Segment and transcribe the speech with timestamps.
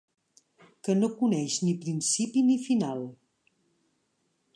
[0.87, 3.05] Que no coneix ni principi ni final.